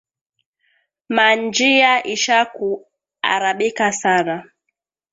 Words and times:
Ma 1.15 1.25
njiya 1.41 1.93
isha 2.13 2.39
ku 2.55 2.69
arabika 3.33 3.87
sana 4.01 4.35